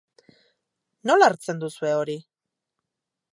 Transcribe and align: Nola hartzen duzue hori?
Nola 1.11 1.27
hartzen 1.33 1.61
duzue 1.65 1.93
hori? 1.99 2.17